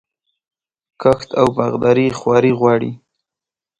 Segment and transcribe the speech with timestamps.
[1.01, 2.91] کښت او باغداري خواري غواړي.